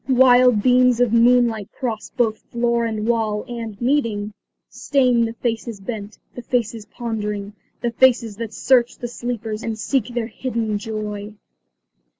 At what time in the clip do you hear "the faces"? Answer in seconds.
5.25-5.79, 6.33-6.87, 7.81-8.37